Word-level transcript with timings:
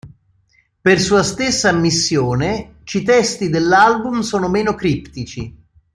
Per 0.81 0.99
sua 0.99 1.21
stessa 1.21 1.69
ammissione, 1.69 2.77
ci 2.85 3.03
testi 3.03 3.49
dell'album 3.49 4.21
sono 4.21 4.49
meno 4.49 4.73
criptici. 4.73 5.55